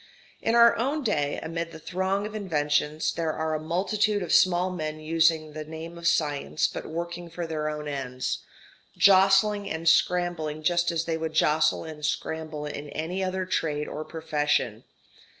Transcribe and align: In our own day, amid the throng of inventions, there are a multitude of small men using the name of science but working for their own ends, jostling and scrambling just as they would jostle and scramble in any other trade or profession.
In 0.41 0.55
our 0.55 0.75
own 0.77 1.03
day, 1.03 1.39
amid 1.43 1.71
the 1.71 1.77
throng 1.77 2.25
of 2.25 2.33
inventions, 2.33 3.13
there 3.13 3.33
are 3.33 3.53
a 3.53 3.59
multitude 3.61 4.23
of 4.23 4.33
small 4.33 4.71
men 4.71 4.99
using 4.99 5.53
the 5.53 5.63
name 5.63 5.95
of 5.95 6.07
science 6.07 6.65
but 6.65 6.87
working 6.87 7.29
for 7.29 7.45
their 7.45 7.69
own 7.69 7.87
ends, 7.87 8.39
jostling 8.97 9.69
and 9.69 9.87
scrambling 9.87 10.63
just 10.63 10.89
as 10.91 11.05
they 11.05 11.17
would 11.17 11.33
jostle 11.33 11.83
and 11.83 12.03
scramble 12.03 12.65
in 12.65 12.89
any 12.89 13.23
other 13.23 13.45
trade 13.45 13.87
or 13.87 14.03
profession. 14.03 14.85